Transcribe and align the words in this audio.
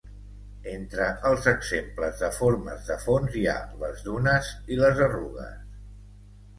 Entre 0.69 1.09
els 1.31 1.45
exemples 1.51 2.23
de 2.25 2.31
formes 2.39 2.89
de 2.89 2.99
fons 3.05 3.39
hi 3.43 3.47
ha 3.53 3.57
les 3.85 4.05
dunes 4.11 4.53
i 4.75 4.83
les 4.85 5.07
arrugues. 5.11 5.83